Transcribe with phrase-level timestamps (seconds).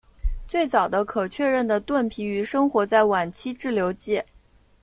[0.47, 4.23] 最早的可确认的盾皮鱼生活在晚期志留纪。